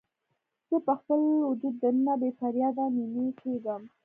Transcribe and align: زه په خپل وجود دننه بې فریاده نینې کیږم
زه 0.69 0.77
په 0.85 0.93
خپل 0.99 1.21
وجود 1.49 1.75
دننه 1.83 2.13
بې 2.21 2.29
فریاده 2.39 2.85
نینې 2.95 3.27
کیږم 3.39 3.83